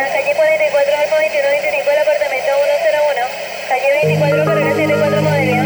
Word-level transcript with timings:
la 0.00 0.08
calle 0.08 0.34
44 0.34 0.96
al 0.96 1.08
2125 1.10 1.90
del 1.90 2.00
apartamento 2.02 2.50
101. 2.82 3.30
Calle 3.68 3.90
24 4.02 4.44
carrera 4.44 4.74
74 4.74 5.22
Modelia. 5.22 5.62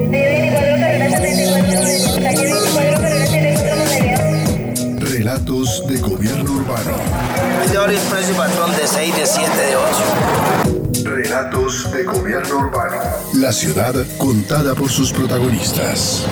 Calle 0.00 0.26
24 0.28 0.80
carrera 0.80 1.08
74 1.10 1.72
Modelia. 1.76 2.22
Calle 2.24 2.46
24 2.48 3.00
carrera 3.00 3.26
74 3.26 3.76
Modelia. 3.76 4.16
Relatos 5.00 5.86
de 5.86 5.96
gobierno 5.98 6.52
urbano. 6.52 6.96
De 7.70 7.78
hora 7.78 7.92
expreso 7.92 8.32
y 8.32 8.34
patrón 8.34 8.76
de 8.76 8.86
6, 8.86 9.16
de 9.16 9.26
7, 9.26 9.50
de 9.56 9.76
8. 9.76 11.04
Relatos 11.04 11.92
de 11.92 12.04
gobierno 12.04 12.58
urbano. 12.58 12.96
La 13.34 13.52
ciudad 13.52 13.94
contada 14.18 14.74
por 14.74 14.90
sus 14.90 15.12
protagonistas. 15.12 16.24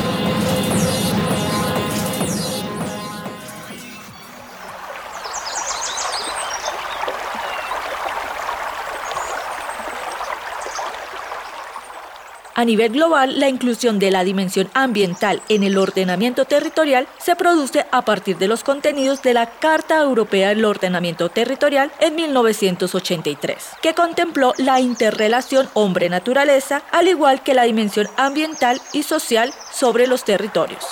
A 12.62 12.64
nivel 12.64 12.92
global, 12.92 13.40
la 13.40 13.48
inclusión 13.48 13.98
de 13.98 14.12
la 14.12 14.22
dimensión 14.22 14.70
ambiental 14.72 15.42
en 15.48 15.64
el 15.64 15.76
ordenamiento 15.76 16.44
territorial 16.44 17.08
se 17.18 17.34
produce 17.34 17.86
a 17.90 18.02
partir 18.02 18.38
de 18.38 18.46
los 18.46 18.62
contenidos 18.62 19.20
de 19.20 19.34
la 19.34 19.46
Carta 19.46 20.00
Europea 20.00 20.50
del 20.50 20.64
Ordenamiento 20.64 21.28
Territorial 21.28 21.90
en 21.98 22.14
1983, 22.14 23.56
que 23.82 23.94
contempló 23.94 24.54
la 24.58 24.78
interrelación 24.78 25.68
hombre-naturaleza, 25.74 26.84
al 26.92 27.08
igual 27.08 27.42
que 27.42 27.54
la 27.54 27.64
dimensión 27.64 28.06
ambiental 28.16 28.80
y 28.92 29.02
social 29.02 29.52
sobre 29.72 30.06
los 30.06 30.22
territorios. 30.22 30.86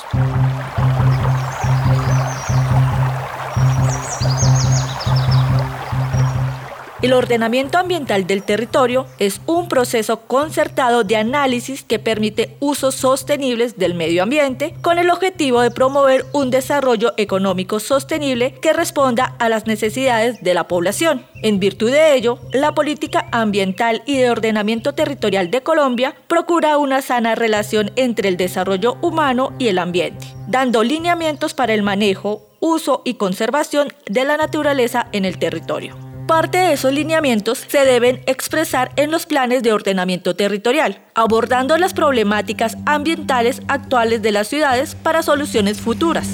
El 7.03 7.15
ordenamiento 7.15 7.79
ambiental 7.79 8.27
del 8.27 8.43
territorio 8.43 9.07
es 9.19 9.41
un 9.47 9.69
proceso 9.69 10.21
concertado 10.27 11.03
de 11.03 11.17
análisis 11.17 11.83
que 11.83 11.99
permite 11.99 12.59
usos 12.61 12.95
sostenibles 12.95 13.79
del 13.79 13.95
medio 13.95 14.23
ambiente 14.23 14.75
con 14.83 14.99
el 14.99 15.09
objetivo 15.09 15.63
de 15.63 15.71
promover 15.71 16.27
un 16.35 16.51
desarrollo 16.51 17.15
económico 17.17 17.81
sostenible 17.81 18.53
que 18.61 18.75
responda 18.75 19.35
a 19.39 19.49
las 19.49 19.67
necesidades 19.67 20.43
de 20.43 20.53
la 20.53 20.69
población. 20.69 21.25
En 21.43 21.59
virtud 21.59 21.91
de 21.91 22.17
ello, 22.17 22.39
la 22.53 22.75
política 22.75 23.29
ambiental 23.33 24.03
y 24.05 24.19
de 24.19 24.31
ordenamiento 24.31 24.93
territorial 24.93 25.51
de 25.51 25.63
Colombia 25.63 26.15
procura 26.29 26.77
una 26.77 27.01
sana 27.01 27.35
relación 27.35 27.93
entre 27.97 28.29
el 28.29 28.37
desarrollo 28.37 28.99
humano 29.01 29.55
y 29.59 29.69
el 29.69 29.79
ambiente, 29.79 30.27
dando 30.49 30.83
lineamientos 30.83 31.55
para 31.55 31.73
el 31.73 31.83
manejo, 31.83 32.43
uso 32.61 33.01
y 33.07 33.15
conservación 33.15 33.89
de 34.05 34.27
la 34.27 34.37
naturaleza 34.37 35.07
en 35.13 35.25
el 35.25 35.39
territorio. 35.39 36.10
Parte 36.31 36.59
de 36.59 36.75
esos 36.75 36.93
lineamientos 36.93 37.65
se 37.67 37.85
deben 37.85 38.21
expresar 38.27 38.93
en 38.95 39.11
los 39.11 39.27
planes 39.27 39.65
de 39.65 39.73
ordenamiento 39.73 40.37
territorial, 40.37 41.01
abordando 41.13 41.77
las 41.77 41.93
problemáticas 41.93 42.77
ambientales 42.87 43.61
actuales 43.67 44.23
de 44.23 44.31
las 44.31 44.47
ciudades 44.47 44.95
para 44.95 45.25
soluciones 45.25 45.81
futuras. 45.81 46.29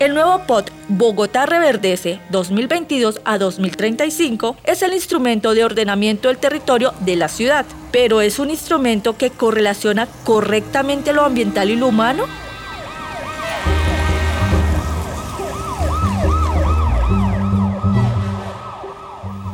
El 0.00 0.14
nuevo 0.14 0.38
POT 0.46 0.70
Bogotá 0.88 1.44
Reverdece 1.44 2.20
2022 2.30 3.20
a 3.26 3.36
2035 3.36 4.56
es 4.64 4.80
el 4.80 4.94
instrumento 4.94 5.52
de 5.52 5.62
ordenamiento 5.62 6.28
del 6.28 6.38
territorio 6.38 6.94
de 7.00 7.16
la 7.16 7.28
ciudad, 7.28 7.66
pero 7.92 8.22
es 8.22 8.38
un 8.38 8.48
instrumento 8.48 9.18
que 9.18 9.28
correlaciona 9.28 10.08
correctamente 10.24 11.12
lo 11.12 11.22
ambiental 11.22 11.68
y 11.68 11.76
lo 11.76 11.88
humano. 11.88 12.24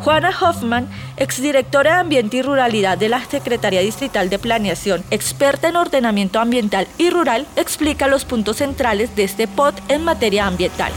Juana 0.06 0.31
Hoffman, 0.41 0.87
exdirectora 1.17 1.94
de 1.94 1.99
Ambiente 1.99 2.37
y 2.37 2.43
Ruralidad 2.43 2.97
de 2.97 3.09
la 3.09 3.25
Secretaría 3.25 3.81
Distrital 3.81 4.31
de 4.31 4.39
Planeación, 4.39 5.03
experta 5.11 5.69
en 5.69 5.75
ordenamiento 5.75 6.39
ambiental 6.39 6.87
y 6.97 7.11
rural, 7.11 7.44
explica 7.56 8.06
los 8.06 8.25
puntos 8.25 8.59
centrales 8.59 9.17
de 9.17 9.25
este 9.25 9.49
POT 9.49 9.75
en 9.89 10.05
materia 10.05 10.47
ambiental. 10.47 10.93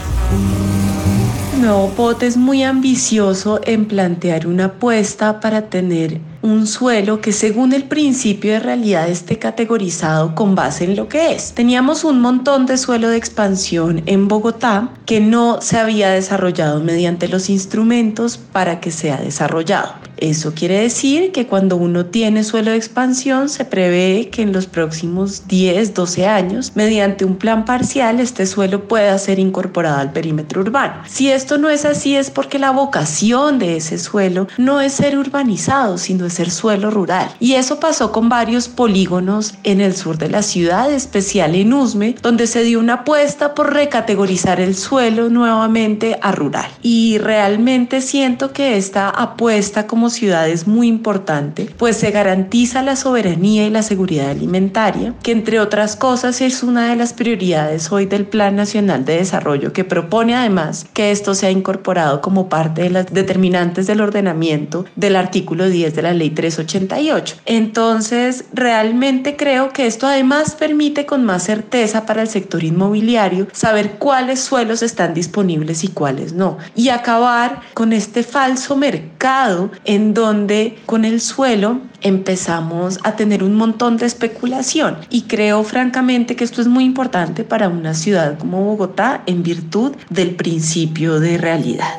Nuevo 1.60 1.88
POT 1.88 2.22
es 2.22 2.36
muy 2.36 2.62
ambicioso 2.62 3.60
en 3.64 3.86
plantear 3.86 4.46
una 4.46 4.66
apuesta 4.66 5.40
para 5.40 5.62
tener 5.62 6.20
un 6.42 6.66
suelo 6.66 7.20
que 7.20 7.32
según 7.32 7.72
el 7.72 7.84
principio 7.84 8.52
de 8.52 8.60
realidad 8.60 9.08
esté 9.08 9.38
categorizado 9.38 10.34
con 10.34 10.54
base 10.54 10.84
en 10.84 10.96
lo 10.96 11.08
que 11.08 11.32
es. 11.32 11.52
Teníamos 11.52 12.04
un 12.04 12.20
montón 12.20 12.66
de 12.66 12.78
suelo 12.78 13.08
de 13.08 13.16
expansión 13.16 14.02
en 14.06 14.28
Bogotá 14.28 14.90
que 15.06 15.20
no 15.20 15.60
se 15.60 15.78
había 15.78 16.10
desarrollado 16.10 16.80
mediante 16.80 17.28
los 17.28 17.50
instrumentos 17.50 18.38
para 18.38 18.80
que 18.80 18.90
sea 18.90 19.18
desarrollado. 19.18 19.99
Eso 20.20 20.52
quiere 20.54 20.80
decir 20.80 21.32
que 21.32 21.46
cuando 21.46 21.76
uno 21.76 22.06
tiene 22.06 22.44
suelo 22.44 22.72
de 22.72 22.76
expansión 22.76 23.48
se 23.48 23.64
prevé 23.64 24.28
que 24.30 24.42
en 24.42 24.52
los 24.52 24.66
próximos 24.66 25.48
10, 25.48 25.94
12 25.94 26.26
años, 26.26 26.72
mediante 26.74 27.24
un 27.24 27.36
plan 27.36 27.64
parcial, 27.64 28.20
este 28.20 28.44
suelo 28.44 28.86
pueda 28.86 29.16
ser 29.18 29.38
incorporado 29.38 29.98
al 29.98 30.12
perímetro 30.12 30.60
urbano. 30.60 31.02
Si 31.06 31.30
esto 31.30 31.56
no 31.56 31.70
es 31.70 31.86
así 31.86 32.16
es 32.16 32.30
porque 32.30 32.58
la 32.58 32.70
vocación 32.70 33.58
de 33.58 33.78
ese 33.78 33.98
suelo 33.98 34.46
no 34.58 34.82
es 34.82 34.92
ser 34.92 35.16
urbanizado, 35.16 35.96
sino 35.96 36.28
ser 36.28 36.50
suelo 36.50 36.90
rural. 36.90 37.30
Y 37.40 37.54
eso 37.54 37.80
pasó 37.80 38.12
con 38.12 38.28
varios 38.28 38.68
polígonos 38.68 39.54
en 39.64 39.80
el 39.80 39.96
sur 39.96 40.18
de 40.18 40.28
la 40.28 40.42
ciudad, 40.42 40.92
especial 40.92 41.54
en 41.54 41.72
Usme, 41.72 42.14
donde 42.20 42.46
se 42.46 42.62
dio 42.62 42.78
una 42.78 42.94
apuesta 42.94 43.54
por 43.54 43.72
recategorizar 43.72 44.60
el 44.60 44.74
suelo 44.74 45.30
nuevamente 45.30 46.18
a 46.20 46.32
rural. 46.32 46.70
Y 46.82 47.16
realmente 47.16 48.02
siento 48.02 48.52
que 48.52 48.76
esta 48.76 49.08
apuesta 49.08 49.86
como 49.86 50.09
ciudad 50.10 50.48
es 50.48 50.66
muy 50.66 50.88
importante, 50.88 51.68
pues 51.78 51.96
se 51.96 52.10
garantiza 52.10 52.82
la 52.82 52.96
soberanía 52.96 53.66
y 53.66 53.70
la 53.70 53.82
seguridad 53.82 54.30
alimentaria, 54.30 55.14
que 55.22 55.32
entre 55.32 55.60
otras 55.60 55.96
cosas 55.96 56.40
es 56.40 56.62
una 56.62 56.90
de 56.90 56.96
las 56.96 57.12
prioridades 57.12 57.90
hoy 57.90 58.06
del 58.06 58.26
Plan 58.26 58.56
Nacional 58.56 59.04
de 59.04 59.16
Desarrollo, 59.16 59.72
que 59.72 59.84
propone 59.84 60.34
además 60.34 60.86
que 60.92 61.10
esto 61.10 61.34
sea 61.34 61.50
incorporado 61.50 62.20
como 62.20 62.48
parte 62.48 62.82
de 62.82 62.90
las 62.90 63.06
determinantes 63.12 63.86
del 63.86 64.00
ordenamiento 64.00 64.84
del 64.96 65.16
artículo 65.16 65.68
10 65.68 65.94
de 65.94 66.02
la 66.02 66.12
Ley 66.12 66.30
388. 66.30 67.36
Entonces, 67.46 68.44
realmente 68.52 69.36
creo 69.36 69.72
que 69.72 69.86
esto 69.86 70.06
además 70.06 70.54
permite 70.54 71.06
con 71.06 71.24
más 71.24 71.44
certeza 71.44 72.06
para 72.06 72.22
el 72.22 72.28
sector 72.28 72.64
inmobiliario 72.64 73.46
saber 73.52 73.92
cuáles 73.92 74.40
suelos 74.40 74.82
están 74.82 75.14
disponibles 75.14 75.84
y 75.84 75.88
cuáles 75.88 76.32
no. 76.32 76.58
Y 76.74 76.88
acabar 76.88 77.60
con 77.74 77.92
este 77.92 78.22
falso 78.22 78.76
mercado 78.76 79.70
en 79.84 79.99
donde 80.00 80.78
con 80.86 81.04
el 81.04 81.20
suelo 81.20 81.80
empezamos 82.00 82.98
a 83.04 83.16
tener 83.16 83.42
un 83.42 83.54
montón 83.54 83.96
de 83.96 84.06
especulación. 84.06 84.96
Y 85.10 85.22
creo 85.22 85.62
francamente 85.64 86.36
que 86.36 86.44
esto 86.44 86.60
es 86.60 86.66
muy 86.66 86.84
importante 86.84 87.44
para 87.44 87.68
una 87.68 87.94
ciudad 87.94 88.38
como 88.38 88.64
Bogotá 88.64 89.22
en 89.26 89.42
virtud 89.42 89.92
del 90.08 90.34
principio 90.34 91.20
de 91.20 91.38
realidad. 91.38 91.94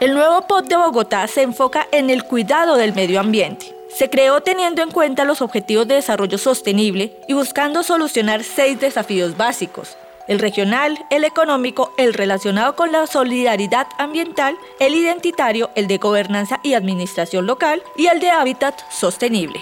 El 0.00 0.14
nuevo 0.14 0.46
POT 0.46 0.68
de 0.68 0.76
Bogotá 0.76 1.26
se 1.26 1.42
enfoca 1.42 1.88
en 1.90 2.08
el 2.10 2.22
cuidado 2.22 2.76
del 2.76 2.94
medio 2.94 3.18
ambiente. 3.18 3.77
Se 3.98 4.08
creó 4.08 4.40
teniendo 4.40 4.80
en 4.80 4.92
cuenta 4.92 5.24
los 5.24 5.42
objetivos 5.42 5.88
de 5.88 5.96
desarrollo 5.96 6.38
sostenible 6.38 7.18
y 7.26 7.32
buscando 7.32 7.82
solucionar 7.82 8.44
seis 8.44 8.78
desafíos 8.78 9.36
básicos. 9.36 9.96
El 10.28 10.38
regional, 10.38 11.04
el 11.10 11.24
económico, 11.24 11.92
el 11.98 12.14
relacionado 12.14 12.76
con 12.76 12.92
la 12.92 13.08
solidaridad 13.08 13.88
ambiental, 13.98 14.56
el 14.78 14.94
identitario, 14.94 15.70
el 15.74 15.88
de 15.88 15.98
gobernanza 15.98 16.60
y 16.62 16.74
administración 16.74 17.48
local 17.48 17.82
y 17.96 18.06
el 18.06 18.20
de 18.20 18.30
hábitat 18.30 18.80
sostenible. 18.88 19.60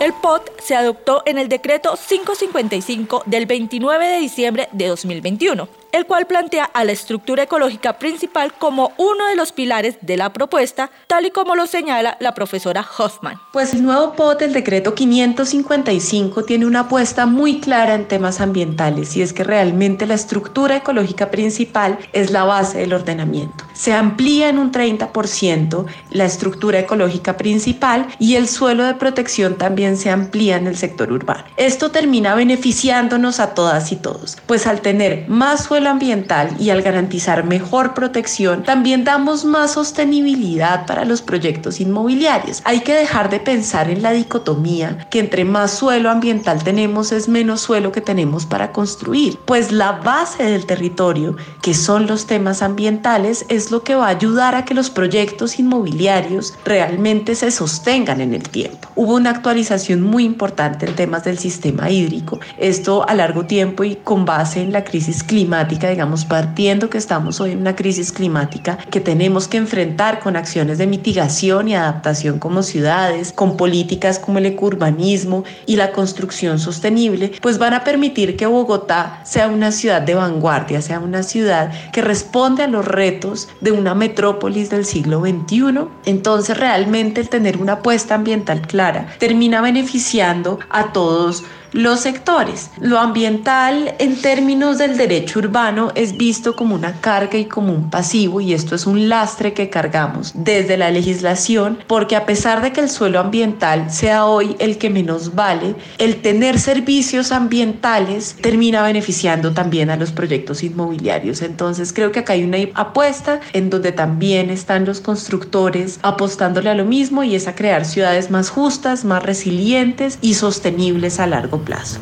El 0.00 0.12
POT 0.14 0.50
se 0.60 0.74
adoptó 0.74 1.22
en 1.24 1.38
el 1.38 1.48
decreto 1.48 1.96
555 1.96 3.22
del 3.26 3.46
29 3.46 4.08
de 4.08 4.18
diciembre 4.18 4.68
de 4.72 4.88
2021 4.88 5.81
el 5.92 6.06
cual 6.06 6.26
plantea 6.26 6.64
a 6.64 6.84
la 6.84 6.92
estructura 6.92 7.42
ecológica 7.44 7.98
principal 7.98 8.54
como 8.54 8.92
uno 8.96 9.26
de 9.28 9.36
los 9.36 9.52
pilares 9.52 9.98
de 10.00 10.16
la 10.16 10.32
propuesta, 10.32 10.90
tal 11.06 11.26
y 11.26 11.30
como 11.30 11.54
lo 11.54 11.66
señala 11.66 12.16
la 12.18 12.34
profesora 12.34 12.84
Hoffman. 12.98 13.38
Pues 13.52 13.74
el 13.74 13.82
nuevo 13.82 14.14
POT, 14.14 14.42
el 14.42 14.52
decreto 14.54 14.94
555, 14.94 16.44
tiene 16.44 16.66
una 16.66 16.80
apuesta 16.80 17.26
muy 17.26 17.60
clara 17.60 17.94
en 17.94 18.08
temas 18.08 18.40
ambientales 18.40 19.16
y 19.16 19.22
es 19.22 19.32
que 19.32 19.44
realmente 19.44 20.06
la 20.06 20.14
estructura 20.14 20.76
ecológica 20.76 21.30
principal 21.30 21.98
es 22.12 22.30
la 22.30 22.44
base 22.44 22.78
del 22.78 22.94
ordenamiento. 22.94 23.64
Se 23.74 23.92
amplía 23.92 24.48
en 24.48 24.58
un 24.58 24.72
30% 24.72 25.86
la 26.10 26.24
estructura 26.24 26.78
ecológica 26.78 27.36
principal 27.36 28.06
y 28.18 28.36
el 28.36 28.48
suelo 28.48 28.84
de 28.84 28.94
protección 28.94 29.56
también 29.56 29.96
se 29.98 30.10
amplía 30.10 30.56
en 30.56 30.66
el 30.66 30.76
sector 30.76 31.12
urbano. 31.12 31.44
Esto 31.56 31.90
termina 31.90 32.34
beneficiándonos 32.34 33.40
a 33.40 33.54
todas 33.54 33.92
y 33.92 33.96
todos, 33.96 34.38
pues 34.46 34.66
al 34.66 34.80
tener 34.80 35.28
más 35.28 35.64
suelo 35.64 35.81
ambiental 35.90 36.54
y 36.58 36.70
al 36.70 36.82
garantizar 36.82 37.44
mejor 37.44 37.94
protección, 37.94 38.62
también 38.62 39.04
damos 39.04 39.44
más 39.44 39.72
sostenibilidad 39.72 40.86
para 40.86 41.04
los 41.04 41.22
proyectos 41.22 41.80
inmobiliarios. 41.80 42.62
Hay 42.64 42.80
que 42.80 42.94
dejar 42.94 43.30
de 43.30 43.40
pensar 43.40 43.90
en 43.90 44.02
la 44.02 44.12
dicotomía 44.12 45.06
que 45.10 45.18
entre 45.18 45.44
más 45.44 45.72
suelo 45.72 46.10
ambiental 46.10 46.62
tenemos 46.62 47.12
es 47.12 47.28
menos 47.28 47.60
suelo 47.60 47.92
que 47.92 48.00
tenemos 48.00 48.46
para 48.46 48.72
construir, 48.72 49.38
pues 49.44 49.72
la 49.72 49.92
base 49.92 50.44
del 50.44 50.66
territorio, 50.66 51.36
que 51.62 51.74
son 51.74 52.06
los 52.06 52.26
temas 52.26 52.62
ambientales, 52.62 53.44
es 53.48 53.70
lo 53.70 53.82
que 53.82 53.94
va 53.94 54.06
a 54.06 54.10
ayudar 54.10 54.54
a 54.54 54.64
que 54.64 54.74
los 54.74 54.90
proyectos 54.90 55.58
inmobiliarios 55.58 56.54
realmente 56.64 57.34
se 57.34 57.50
sostengan 57.50 58.20
en 58.20 58.34
el 58.34 58.48
tiempo. 58.48 58.88
Hubo 58.94 59.14
una 59.14 59.30
actualización 59.30 60.02
muy 60.02 60.24
importante 60.24 60.86
en 60.86 60.94
temas 60.94 61.24
del 61.24 61.38
sistema 61.38 61.90
hídrico, 61.90 62.40
esto 62.58 63.08
a 63.08 63.14
largo 63.14 63.46
tiempo 63.46 63.84
y 63.84 63.96
con 63.96 64.24
base 64.24 64.62
en 64.62 64.72
la 64.72 64.84
crisis 64.84 65.22
climática, 65.22 65.52
digamos, 65.78 66.24
partiendo 66.24 66.90
que 66.90 66.98
estamos 66.98 67.40
hoy 67.40 67.52
en 67.52 67.58
una 67.58 67.76
crisis 67.76 68.12
climática 68.12 68.78
que 68.90 69.00
tenemos 69.00 69.48
que 69.48 69.56
enfrentar 69.56 70.20
con 70.20 70.36
acciones 70.36 70.78
de 70.78 70.86
mitigación 70.86 71.68
y 71.68 71.74
adaptación 71.74 72.38
como 72.38 72.62
ciudades, 72.62 73.32
con 73.32 73.56
políticas 73.56 74.18
como 74.18 74.38
el 74.38 74.46
ecourbanismo 74.46 75.44
y 75.66 75.76
la 75.76 75.92
construcción 75.92 76.58
sostenible, 76.58 77.32
pues 77.40 77.58
van 77.58 77.74
a 77.74 77.84
permitir 77.84 78.36
que 78.36 78.46
Bogotá 78.46 79.20
sea 79.24 79.48
una 79.48 79.72
ciudad 79.72 80.02
de 80.02 80.14
vanguardia, 80.14 80.82
sea 80.82 81.00
una 81.00 81.22
ciudad 81.22 81.72
que 81.92 82.02
responde 82.02 82.62
a 82.62 82.68
los 82.68 82.84
retos 82.84 83.48
de 83.60 83.72
una 83.72 83.94
metrópolis 83.94 84.70
del 84.70 84.84
siglo 84.84 85.20
XXI. 85.20 85.88
Entonces 86.06 86.56
realmente 86.56 87.20
el 87.20 87.28
tener 87.28 87.58
una 87.58 87.74
apuesta 87.74 88.14
ambiental 88.14 88.62
clara 88.62 89.08
termina 89.18 89.60
beneficiando 89.60 90.58
a 90.70 90.92
todos 90.92 91.44
los 91.72 92.00
sectores. 92.00 92.70
Lo 92.80 92.98
ambiental 92.98 93.94
en 93.98 94.20
términos 94.20 94.78
del 94.78 94.96
derecho 94.96 95.38
urbano 95.38 95.90
es 95.94 96.16
visto 96.16 96.54
como 96.54 96.74
una 96.74 97.00
carga 97.00 97.38
y 97.38 97.46
como 97.46 97.72
un 97.72 97.90
pasivo 97.90 98.40
y 98.40 98.52
esto 98.52 98.74
es 98.74 98.86
un 98.86 99.08
lastre 99.08 99.54
que 99.54 99.70
cargamos 99.70 100.32
desde 100.34 100.76
la 100.76 100.90
legislación 100.90 101.78
porque 101.86 102.16
a 102.16 102.26
pesar 102.26 102.62
de 102.62 102.72
que 102.72 102.80
el 102.80 102.90
suelo 102.90 103.20
ambiental 103.20 103.90
sea 103.90 104.26
hoy 104.26 104.54
el 104.58 104.76
que 104.76 104.90
menos 104.90 105.34
vale, 105.34 105.74
el 105.98 106.20
tener 106.20 106.58
servicios 106.58 107.32
ambientales 107.32 108.36
termina 108.40 108.82
beneficiando 108.82 109.52
también 109.52 109.88
a 109.90 109.96
los 109.96 110.12
proyectos 110.12 110.62
inmobiliarios. 110.62 111.40
Entonces 111.40 111.92
creo 111.92 112.12
que 112.12 112.20
acá 112.20 112.34
hay 112.34 112.44
una 112.44 112.58
apuesta 112.74 113.40
en 113.54 113.70
donde 113.70 113.92
también 113.92 114.50
están 114.50 114.84
los 114.84 115.00
constructores 115.00 115.98
apostándole 116.02 116.68
a 116.68 116.74
lo 116.74 116.84
mismo 116.84 117.24
y 117.24 117.34
es 117.34 117.48
a 117.48 117.54
crear 117.54 117.84
ciudades 117.86 118.30
más 118.30 118.50
justas, 118.50 119.04
más 119.04 119.22
resilientes 119.22 120.18
y 120.20 120.34
sostenibles 120.34 121.18
a 121.18 121.26
largo 121.26 121.61
plazo. 121.62 122.00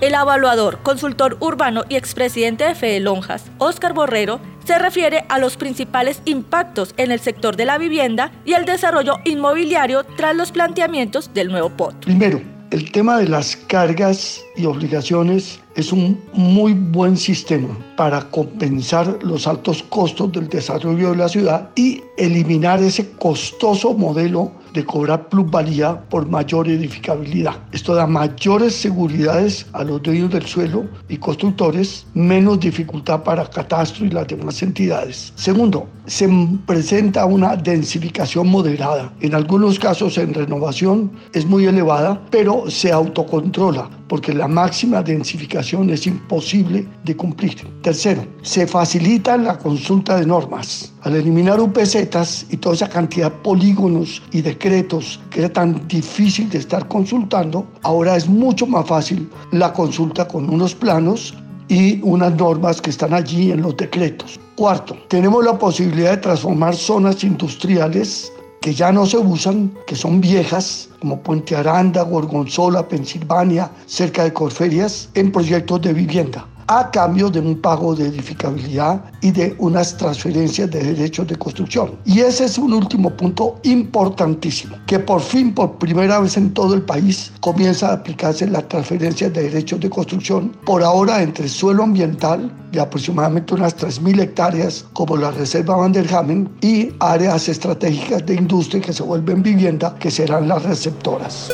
El 0.00 0.14
evaluador, 0.14 0.78
consultor 0.82 1.36
urbano 1.40 1.84
y 1.88 1.96
expresidente 1.96 2.64
de 2.64 2.74
Fede 2.74 3.00
Lonjas, 3.00 3.44
Óscar 3.58 3.94
Borrero, 3.94 4.40
se 4.64 4.78
refiere 4.78 5.24
a 5.28 5.38
los 5.38 5.56
principales 5.56 6.20
impactos 6.26 6.92
en 6.96 7.10
el 7.10 7.20
sector 7.20 7.56
de 7.56 7.64
la 7.64 7.78
vivienda 7.78 8.30
y 8.44 8.52
el 8.52 8.66
desarrollo 8.66 9.16
inmobiliario 9.24 10.04
tras 10.16 10.36
los 10.36 10.52
planteamientos 10.52 11.32
del 11.32 11.48
nuevo 11.48 11.70
POT. 11.70 12.04
Primero, 12.04 12.55
el 12.70 12.90
tema 12.90 13.18
de 13.18 13.28
las 13.28 13.56
cargas 13.56 14.44
y 14.56 14.66
obligaciones 14.66 15.60
es 15.76 15.92
un 15.92 16.20
muy 16.32 16.72
buen 16.72 17.16
sistema 17.16 17.76
para 17.96 18.28
compensar 18.30 19.18
los 19.22 19.46
altos 19.46 19.82
costos 19.84 20.32
del 20.32 20.48
desarrollo 20.48 21.10
de 21.10 21.16
la 21.16 21.28
ciudad 21.28 21.70
y 21.76 22.02
eliminar 22.16 22.82
ese 22.82 23.10
costoso 23.12 23.94
modelo 23.94 24.50
de 24.76 24.84
cobrar 24.84 25.28
plusvalía 25.28 25.98
por 26.08 26.28
mayor 26.28 26.68
edificabilidad. 26.68 27.56
Esto 27.72 27.94
da 27.94 28.06
mayores 28.06 28.74
seguridades 28.74 29.66
a 29.72 29.82
los 29.82 30.02
dueños 30.02 30.30
del 30.30 30.46
suelo 30.46 30.84
y 31.08 31.16
constructores, 31.16 32.06
menos 32.14 32.60
dificultad 32.60 33.22
para 33.22 33.48
catastro 33.48 34.04
y 34.04 34.10
las 34.10 34.28
demás 34.28 34.62
entidades. 34.62 35.32
Segundo, 35.34 35.88
se 36.06 36.28
presenta 36.66 37.24
una 37.24 37.56
densificación 37.56 38.48
moderada. 38.48 39.12
En 39.20 39.34
algunos 39.34 39.78
casos 39.78 40.18
en 40.18 40.34
renovación 40.34 41.10
es 41.32 41.46
muy 41.46 41.64
elevada, 41.64 42.20
pero 42.30 42.70
se 42.70 42.92
autocontrola 42.92 43.88
porque 44.08 44.32
la 44.32 44.48
máxima 44.48 45.02
densificación 45.02 45.90
es 45.90 46.06
imposible 46.06 46.86
de 47.04 47.16
cumplir. 47.16 47.56
Tercero, 47.82 48.26
se 48.42 48.66
facilita 48.66 49.36
la 49.36 49.58
consulta 49.58 50.16
de 50.16 50.26
normas. 50.26 50.92
Al 51.02 51.16
eliminar 51.16 51.60
UPZs 51.60 52.46
y 52.50 52.56
toda 52.56 52.74
esa 52.74 52.88
cantidad 52.88 53.30
de 53.30 53.38
polígonos 53.38 54.22
y 54.32 54.42
decretos 54.42 55.20
que 55.30 55.40
era 55.40 55.52
tan 55.52 55.86
difícil 55.88 56.48
de 56.50 56.58
estar 56.58 56.86
consultando, 56.88 57.66
ahora 57.82 58.16
es 58.16 58.28
mucho 58.28 58.66
más 58.66 58.86
fácil 58.86 59.28
la 59.52 59.72
consulta 59.72 60.26
con 60.26 60.48
unos 60.48 60.74
planos 60.74 61.34
y 61.68 62.00
unas 62.02 62.34
normas 62.36 62.80
que 62.80 62.90
están 62.90 63.12
allí 63.12 63.50
en 63.50 63.62
los 63.62 63.76
decretos. 63.76 64.38
Cuarto, 64.54 64.96
tenemos 65.08 65.44
la 65.44 65.58
posibilidad 65.58 66.12
de 66.12 66.16
transformar 66.18 66.74
zonas 66.74 67.22
industriales 67.24 68.32
que 68.60 68.74
ya 68.74 68.90
no 68.92 69.06
se 69.06 69.18
usan, 69.18 69.72
que 69.86 69.94
son 69.94 70.20
viejas, 70.20 70.88
como 71.00 71.20
Puente 71.20 71.54
Aranda, 71.54 72.02
Gorgonzola, 72.02 72.88
Pensilvania, 72.88 73.70
cerca 73.86 74.24
de 74.24 74.32
Corferias, 74.32 75.08
en 75.14 75.30
proyectos 75.30 75.82
de 75.82 75.92
vivienda 75.92 76.46
a 76.68 76.90
cambio 76.90 77.30
de 77.30 77.40
un 77.40 77.60
pago 77.60 77.94
de 77.94 78.06
edificabilidad 78.06 79.04
y 79.20 79.30
de 79.30 79.54
unas 79.58 79.96
transferencias 79.96 80.70
de 80.70 80.82
derechos 80.82 81.26
de 81.26 81.36
construcción. 81.36 81.96
Y 82.04 82.20
ese 82.20 82.44
es 82.46 82.58
un 82.58 82.72
último 82.72 83.10
punto 83.10 83.58
importantísimo, 83.62 84.76
que 84.86 84.98
por 84.98 85.20
fin, 85.20 85.54
por 85.54 85.78
primera 85.78 86.20
vez 86.20 86.36
en 86.36 86.52
todo 86.52 86.74
el 86.74 86.82
país, 86.82 87.32
comienza 87.40 87.90
a 87.90 87.94
aplicarse 87.94 88.46
la 88.46 88.62
transferencia 88.66 89.30
de 89.30 89.44
derechos 89.44 89.80
de 89.80 89.90
construcción, 89.90 90.52
por 90.64 90.82
ahora 90.82 91.22
entre 91.22 91.48
suelo 91.48 91.84
ambiental 91.84 92.52
de 92.72 92.80
aproximadamente 92.80 93.54
unas 93.54 93.76
3.000 93.76 94.20
hectáreas 94.20 94.84
como 94.92 95.16
la 95.16 95.30
Reserva 95.30 95.76
Van 95.76 95.92
der 95.92 96.12
Hamen 96.12 96.48
y 96.60 96.90
áreas 97.00 97.48
estratégicas 97.48 98.24
de 98.26 98.34
industria 98.34 98.80
que 98.80 98.92
se 98.92 99.02
vuelven 99.02 99.42
vivienda, 99.42 99.94
que 99.98 100.10
serán 100.10 100.48
las 100.48 100.62
receptoras. 100.62 101.52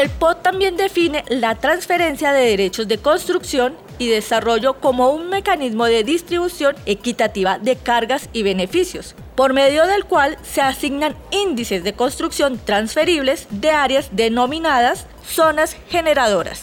El 0.00 0.08
POT 0.08 0.42
también 0.42 0.78
define 0.78 1.26
la 1.28 1.56
transferencia 1.56 2.32
de 2.32 2.46
derechos 2.46 2.88
de 2.88 2.96
construcción 2.96 3.76
y 3.98 4.08
desarrollo 4.08 4.80
como 4.80 5.10
un 5.10 5.28
mecanismo 5.28 5.84
de 5.84 6.04
distribución 6.04 6.74
equitativa 6.86 7.58
de 7.58 7.76
cargas 7.76 8.30
y 8.32 8.42
beneficios, 8.42 9.14
por 9.34 9.52
medio 9.52 9.86
del 9.86 10.06
cual 10.06 10.38
se 10.42 10.62
asignan 10.62 11.16
índices 11.30 11.84
de 11.84 11.92
construcción 11.92 12.58
transferibles 12.64 13.46
de 13.50 13.72
áreas 13.72 14.08
denominadas 14.12 15.06
zonas 15.22 15.76
generadoras. 15.90 16.62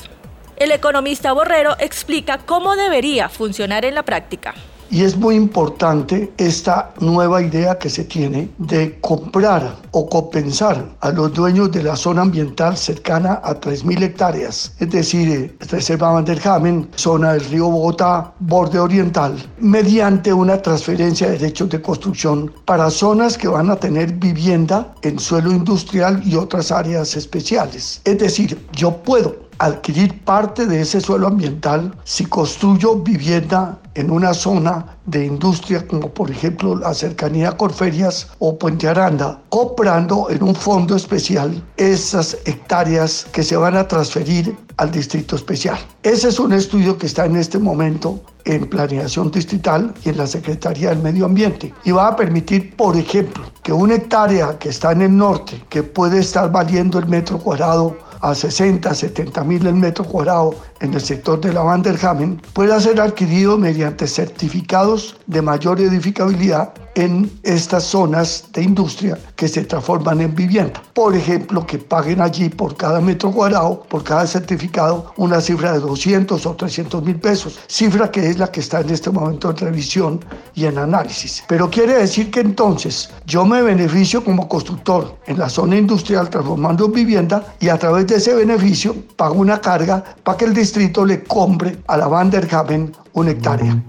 El 0.55 0.71
economista 0.71 1.31
Borrero 1.31 1.75
explica 1.77 2.39
cómo 2.39 2.75
debería 2.75 3.29
funcionar 3.29 3.85
en 3.85 3.93
la 3.93 4.01
práctica. 4.01 4.55
Y 4.89 5.03
es 5.03 5.17
muy 5.17 5.35
importante 5.35 6.31
esta 6.37 6.93
nueva 6.99 7.41
idea 7.41 7.77
que 7.77 7.89
se 7.89 8.05
tiene 8.05 8.49
de 8.57 8.99
comprar 9.01 9.75
o 9.91 10.07
compensar 10.09 10.95
a 11.01 11.09
los 11.11 11.33
dueños 11.33 11.71
de 11.71 11.83
la 11.83 11.95
zona 11.95 12.21
ambiental 12.21 12.77
cercana 12.77 13.41
a 13.43 13.59
3.000 13.59 14.03
hectáreas, 14.03 14.73
es 14.79 14.89
decir, 14.89 15.57
Reserva 15.59 16.11
Van 16.11 16.25
der 16.25 16.39
Hamen, 16.47 16.89
zona 16.95 17.33
del 17.33 17.45
río 17.45 17.69
Bogotá, 17.69 18.33
borde 18.39 18.79
oriental, 18.79 19.35
mediante 19.59 20.31
una 20.31 20.61
transferencia 20.61 21.27
de 21.27 21.37
derechos 21.37 21.69
de 21.69 21.81
construcción 21.81 22.51
para 22.65 22.89
zonas 22.89 23.37
que 23.37 23.47
van 23.47 23.69
a 23.69 23.75
tener 23.75 24.13
vivienda 24.13 24.93
en 25.01 25.19
suelo 25.19 25.51
industrial 25.51 26.21
y 26.25 26.35
otras 26.35 26.71
áreas 26.71 27.15
especiales. 27.15 28.01
Es 28.05 28.17
decir, 28.19 28.57
yo 28.73 28.95
puedo 28.97 29.46
adquirir 29.59 30.23
parte 30.23 30.65
de 30.65 30.81
ese 30.81 31.01
suelo 31.01 31.27
ambiental 31.27 31.93
si 32.03 32.25
construyo 32.25 32.95
vivienda 32.95 33.79
en 33.95 34.11
una 34.11 34.33
zona 34.33 34.97
de 35.05 35.25
industria 35.25 35.85
como 35.87 36.09
por 36.09 36.29
ejemplo 36.29 36.75
la 36.75 36.93
cercanía 36.93 37.57
Corferias 37.57 38.27
o 38.39 38.57
Puente 38.57 38.87
Aranda, 38.87 39.41
comprando 39.49 40.29
en 40.29 40.43
un 40.43 40.53
fondo 40.55 40.95
especial 40.95 41.63
esas 41.77 42.37
hectáreas 42.45 43.25
que 43.31 43.43
se 43.43 43.57
van 43.57 43.75
a 43.75 43.87
transferir 43.87 44.55
al 44.77 44.91
distrito 44.91 45.35
especial. 45.35 45.77
Ese 46.03 46.29
es 46.29 46.39
un 46.39 46.53
estudio 46.53 46.97
que 46.97 47.07
está 47.07 47.25
en 47.25 47.35
este 47.35 47.57
momento 47.57 48.21
en 48.45 48.69
planeación 48.69 49.31
distrital 49.31 49.93
y 50.05 50.09
en 50.09 50.17
la 50.17 50.27
Secretaría 50.27 50.89
del 50.89 50.99
Medio 50.99 51.25
Ambiente. 51.25 51.73
Y 51.83 51.91
va 51.91 52.09
a 52.09 52.15
permitir, 52.15 52.75
por 52.75 52.95
ejemplo, 52.95 53.43
que 53.63 53.73
una 53.73 53.95
hectárea 53.95 54.57
que 54.57 54.69
está 54.69 54.91
en 54.91 55.01
el 55.01 55.17
norte, 55.17 55.63
que 55.69 55.83
puede 55.83 56.19
estar 56.19 56.51
valiendo 56.51 56.99
el 56.99 57.07
metro 57.07 57.39
cuadrado 57.39 57.97
a 58.21 58.33
60, 58.33 58.93
70 58.93 59.43
mil 59.43 59.65
el 59.67 59.75
metro 59.75 60.05
cuadrado 60.05 60.55
en 60.79 60.93
el 60.93 61.01
sector 61.01 61.39
de 61.41 61.53
la 61.53 61.61
Vanderhamen, 61.61 62.41
pueda 62.53 62.79
ser 62.79 62.99
adquirido 63.01 63.57
mediante 63.57 64.07
certificados 64.07 65.17
de 65.27 65.41
mayor 65.41 65.79
edificabilidad 65.79 66.73
en 66.97 67.31
estas 67.43 67.83
zonas 67.83 68.45
de 68.53 68.63
industria 68.63 69.19
que 69.35 69.47
se 69.47 69.63
transforman 69.65 70.19
en 70.19 70.33
vivienda. 70.33 70.81
Por 70.95 71.15
ejemplo, 71.15 71.63
que 71.65 71.77
paguen 71.77 72.21
allí 72.21 72.49
por 72.49 72.75
cada 72.75 72.99
metro 72.99 73.31
cuadrado, 73.31 73.83
por 73.83 74.03
cada 74.03 74.25
certificado, 74.25 75.13
una 75.17 75.39
cifra 75.39 75.73
de 75.73 75.79
200 75.79 76.43
o 76.43 76.55
300 76.55 77.03
mil 77.03 77.17
pesos, 77.17 77.59
cifra 77.67 78.09
que 78.09 78.27
es 78.27 78.39
la 78.39 78.51
que 78.51 78.61
está 78.61 78.81
en 78.81 78.89
este 78.89 79.11
momento 79.11 79.51
en 79.51 79.57
revisión 79.57 80.25
y 80.55 80.65
en 80.65 80.79
análisis. 80.79 81.43
Pero 81.47 81.69
quiere 81.69 81.93
decir 81.93 82.31
que 82.31 82.39
entonces 82.39 83.11
yo 83.27 83.45
me 83.45 83.61
beneficio 83.61 84.23
como 84.23 84.49
constructor 84.49 85.17
en 85.27 85.37
la 85.37 85.49
zona 85.49 85.77
industrial 85.77 86.31
transformando 86.31 86.85
en 86.85 86.93
vivienda 86.93 87.53
y 87.59 87.69
a 87.69 87.77
través 87.77 88.07
de 88.07 88.15
ese 88.15 88.33
beneficio 88.33 88.95
pago 89.15 89.35
una 89.35 89.61
carga 89.61 90.03
para 90.23 90.35
que 90.35 90.45
el 90.45 90.55
distrito 90.55 91.05
le 91.05 91.23
compre 91.23 91.77
a 91.85 91.97
la 91.97 92.07
Vanderhaven 92.07 92.91
una 93.13 93.31
hectárea. 93.31 93.83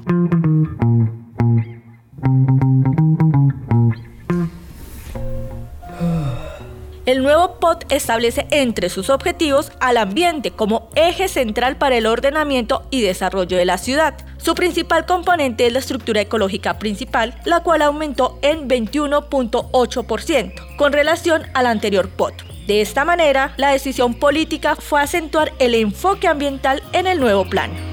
El 7.08 7.22
nuevo 7.22 7.58
POT 7.58 7.90
establece 7.90 8.46
entre 8.50 8.90
sus 8.90 9.08
objetivos 9.08 9.72
al 9.80 9.96
ambiente 9.96 10.50
como 10.50 10.90
eje 10.94 11.28
central 11.28 11.78
para 11.78 11.96
el 11.96 12.04
ordenamiento 12.04 12.86
y 12.90 13.00
desarrollo 13.00 13.56
de 13.56 13.64
la 13.64 13.78
ciudad. 13.78 14.12
Su 14.36 14.54
principal 14.54 15.06
componente 15.06 15.66
es 15.66 15.72
la 15.72 15.78
estructura 15.78 16.20
ecológica 16.20 16.78
principal, 16.78 17.34
la 17.46 17.60
cual 17.60 17.80
aumentó 17.80 18.38
en 18.42 18.68
21.8% 18.68 20.76
con 20.76 20.92
relación 20.92 21.44
al 21.54 21.64
anterior 21.64 22.10
POT. 22.10 22.42
De 22.66 22.82
esta 22.82 23.06
manera, 23.06 23.54
la 23.56 23.70
decisión 23.70 24.12
política 24.12 24.76
fue 24.76 25.00
acentuar 25.00 25.54
el 25.60 25.74
enfoque 25.74 26.28
ambiental 26.28 26.82
en 26.92 27.06
el 27.06 27.20
nuevo 27.20 27.48
plan. 27.48 27.87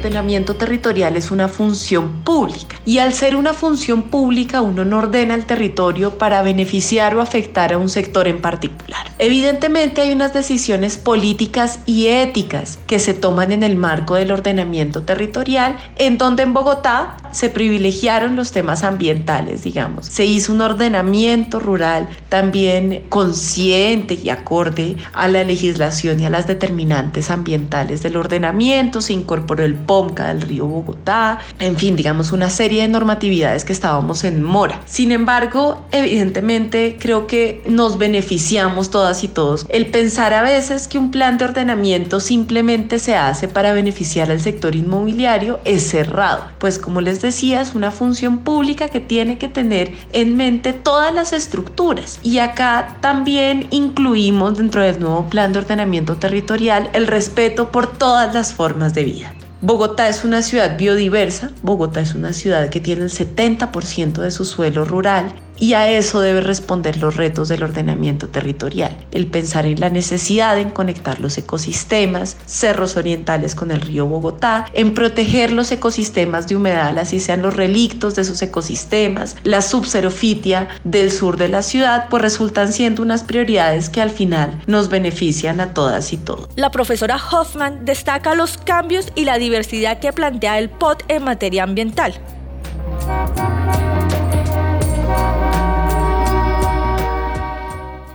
Ordenamiento 0.00 0.56
territorial 0.56 1.14
es 1.16 1.30
una 1.30 1.46
función 1.48 2.22
pública 2.24 2.76
y 2.86 2.98
al 2.98 3.12
ser 3.12 3.36
una 3.36 3.52
función 3.52 4.04
pública 4.04 4.62
uno 4.62 4.84
no 4.84 4.98
ordena 4.98 5.34
el 5.34 5.44
territorio 5.44 6.16
para 6.16 6.40
beneficiar 6.40 7.14
o 7.14 7.20
afectar 7.20 7.74
a 7.74 7.78
un 7.78 7.90
sector 7.90 8.26
en 8.26 8.40
particular. 8.40 9.06
Evidentemente 9.18 10.00
hay 10.00 10.12
unas 10.12 10.32
decisiones 10.32 10.96
políticas 10.96 11.80
y 11.84 12.06
éticas 12.06 12.78
que 12.86 12.98
se 12.98 13.12
toman 13.12 13.52
en 13.52 13.62
el 13.62 13.76
marco 13.76 14.14
del 14.14 14.32
ordenamiento 14.32 15.02
territorial 15.02 15.76
en 15.96 16.16
donde 16.16 16.44
en 16.44 16.54
Bogotá 16.54 17.18
se 17.32 17.50
privilegiaron 17.50 18.36
los 18.36 18.52
temas 18.52 18.82
ambientales, 18.82 19.62
digamos. 19.62 20.06
Se 20.06 20.24
hizo 20.24 20.52
un 20.54 20.62
ordenamiento 20.62 21.60
rural 21.60 22.08
también 22.30 23.04
consciente 23.10 24.14
y 24.14 24.30
acorde 24.30 24.96
a 25.12 25.28
la 25.28 25.44
legislación 25.44 26.20
y 26.20 26.24
a 26.24 26.30
las 26.30 26.46
determinantes 26.46 27.30
ambientales 27.30 28.02
del 28.02 28.16
ordenamiento, 28.16 29.02
se 29.02 29.12
incorporó 29.12 29.62
el 29.62 29.74
POMCA 29.90 30.28
del 30.28 30.42
río 30.42 30.66
Bogotá, 30.66 31.40
en 31.58 31.76
fin, 31.76 31.96
digamos 31.96 32.30
una 32.30 32.48
serie 32.48 32.82
de 32.82 32.88
normatividades 32.88 33.64
que 33.64 33.72
estábamos 33.72 34.22
en 34.22 34.40
mora. 34.40 34.80
Sin 34.86 35.10
embargo, 35.10 35.84
evidentemente 35.90 36.96
creo 37.00 37.26
que 37.26 37.60
nos 37.66 37.98
beneficiamos 37.98 38.90
todas 38.90 39.24
y 39.24 39.28
todos. 39.28 39.66
El 39.68 39.86
pensar 39.86 40.32
a 40.32 40.42
veces 40.42 40.86
que 40.86 40.96
un 40.96 41.10
plan 41.10 41.38
de 41.38 41.46
ordenamiento 41.46 42.20
simplemente 42.20 43.00
se 43.00 43.16
hace 43.16 43.48
para 43.48 43.72
beneficiar 43.72 44.30
al 44.30 44.40
sector 44.40 44.76
inmobiliario 44.76 45.58
es 45.64 45.88
cerrado, 45.88 46.44
pues 46.60 46.78
como 46.78 47.00
les 47.00 47.20
decía, 47.20 47.60
es 47.60 47.74
una 47.74 47.90
función 47.90 48.38
pública 48.38 48.90
que 48.90 49.00
tiene 49.00 49.38
que 49.38 49.48
tener 49.48 49.92
en 50.12 50.36
mente 50.36 50.72
todas 50.72 51.12
las 51.12 51.32
estructuras. 51.32 52.20
Y 52.22 52.38
acá 52.38 52.96
también 53.00 53.66
incluimos 53.70 54.56
dentro 54.56 54.82
del 54.82 55.00
nuevo 55.00 55.28
plan 55.28 55.52
de 55.52 55.58
ordenamiento 55.58 56.14
territorial 56.16 56.90
el 56.92 57.08
respeto 57.08 57.72
por 57.72 57.88
todas 57.88 58.32
las 58.32 58.54
formas 58.54 58.94
de 58.94 59.02
vida. 59.02 59.34
Bogotá 59.62 60.08
es 60.08 60.24
una 60.24 60.40
ciudad 60.40 60.78
biodiversa, 60.78 61.50
Bogotá 61.62 62.00
es 62.00 62.14
una 62.14 62.32
ciudad 62.32 62.70
que 62.70 62.80
tiene 62.80 63.02
el 63.02 63.10
70% 63.10 64.22
de 64.22 64.30
su 64.30 64.46
suelo 64.46 64.86
rural 64.86 65.34
y 65.60 65.74
a 65.74 65.88
eso 65.88 66.20
debe 66.20 66.40
responder 66.40 66.96
los 66.96 67.16
retos 67.16 67.48
del 67.48 67.62
ordenamiento 67.62 68.28
territorial. 68.28 68.96
El 69.12 69.26
pensar 69.26 69.66
en 69.66 69.78
la 69.78 69.90
necesidad 69.90 70.56
de 70.56 70.72
conectar 70.72 71.20
los 71.20 71.36
ecosistemas, 71.38 72.36
cerros 72.46 72.96
orientales 72.96 73.54
con 73.54 73.70
el 73.70 73.80
río 73.80 74.06
Bogotá, 74.06 74.66
en 74.72 74.94
proteger 74.94 75.52
los 75.52 75.70
ecosistemas 75.70 76.48
de 76.48 76.56
humedal, 76.56 76.98
así 76.98 77.20
sean 77.20 77.42
los 77.42 77.54
relictos 77.54 78.16
de 78.16 78.22
esos 78.22 78.40
ecosistemas, 78.42 79.36
la 79.44 79.60
subxerofitia 79.60 80.68
del 80.82 81.12
sur 81.12 81.36
de 81.36 81.48
la 81.48 81.62
ciudad, 81.62 82.06
pues 82.08 82.22
resultan 82.22 82.72
siendo 82.72 83.02
unas 83.02 83.22
prioridades 83.22 83.90
que 83.90 84.00
al 84.00 84.10
final 84.10 84.62
nos 84.66 84.88
benefician 84.88 85.60
a 85.60 85.74
todas 85.74 86.12
y 86.12 86.16
todos. 86.16 86.48
La 86.56 86.70
profesora 86.70 87.16
Hoffman 87.16 87.84
destaca 87.84 88.34
los 88.34 88.56
cambios 88.56 89.08
y 89.14 89.24
la 89.24 89.36
diversidad 89.36 89.98
que 89.98 90.12
plantea 90.12 90.58
el 90.58 90.70
POT 90.70 91.04
en 91.08 91.24
materia 91.24 91.64
ambiental. 91.64 92.14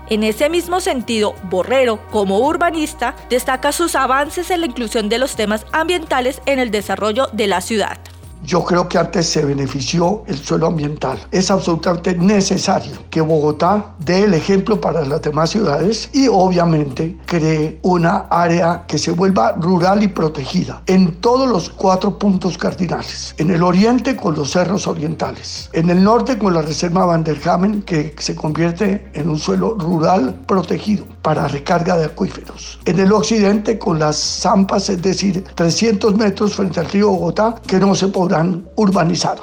En 0.08 0.24
ese 0.24 0.50
mismo 0.50 0.82
sentido, 0.82 1.34
Borrero, 1.44 2.00
como 2.12 2.40
urbanista, 2.40 3.16
destaca 3.30 3.72
sus 3.72 3.96
avances 3.96 4.52
en 4.52 4.62
la 4.62 4.68
inclusión 4.68 5.10
de 5.10 5.18
los 5.18 5.36
temas 5.36 5.66
ambientales 5.72 6.42
en 6.46 6.60
el 6.60 6.70
desarrollo 6.70 7.28
de 7.34 7.48
la 7.48 7.62
ciudad. 7.62 7.98
Yo 8.46 8.64
creo 8.64 8.88
que 8.88 9.00
antes 9.00 9.28
se 9.28 9.44
benefició 9.44 10.24
el 10.28 10.38
suelo 10.38 10.68
ambiental. 10.68 11.18
Es 11.32 11.50
absolutamente 11.50 12.14
necesario 12.16 12.94
que 13.10 13.20
Bogotá 13.20 13.96
dé 14.00 14.24
el 14.24 14.36
ejemplo 14.36 14.80
para 14.80 15.04
las 15.04 15.22
demás 15.24 15.50
ciudades 15.50 16.10
y 16.14 16.28
obviamente 16.28 17.18
cree 17.26 17.80
una 17.82 18.28
área 18.30 18.86
que 18.88 19.00
se 19.00 19.12
vuelva 19.12 19.54
rural 19.54 20.04
y 20.04 20.10
protegida 20.10 20.84
en 20.86 21.16
todos 21.22 21.50
los 21.50 21.72
cuatro 21.72 22.20
puntos 22.20 22.58
cardinales. 22.58 23.34
En 23.38 23.50
el 23.50 23.64
oriente 23.64 24.16
con 24.16 24.36
los 24.36 24.52
cerros 24.52 24.86
orientales. 24.86 25.70
En 25.74 25.90
el 25.90 26.04
norte 26.04 26.38
con 26.38 26.54
la 26.54 26.62
reserva 26.62 27.06
Van 27.06 27.24
der 27.24 27.40
Hamen 27.50 27.82
que 27.82 28.16
se 28.20 28.36
convierte 28.36 29.10
en 29.14 29.28
un 29.28 29.40
suelo 29.40 29.76
rural 29.80 30.36
protegido 30.46 31.06
para 31.24 31.48
recarga 31.48 31.98
de 31.98 32.06
acuíferos. 32.06 32.80
En 32.86 33.00
el 33.00 33.12
occidente 33.12 33.80
con 33.80 33.98
las 33.98 34.18
zampas, 34.18 34.90
es 34.90 35.02
decir, 35.02 35.44
300 35.56 36.16
metros 36.16 36.54
frente 36.54 36.80
al 36.80 36.86
río 36.88 37.10
Bogotá 37.10 37.56
que 37.66 37.80
no 37.80 37.96
se 37.96 38.08
podrán 38.10 38.35
urbanizar. 38.76 39.38